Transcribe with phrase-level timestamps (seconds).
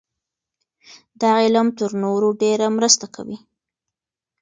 [1.21, 3.37] دا علم تر نورو ډېره مرسته کوي.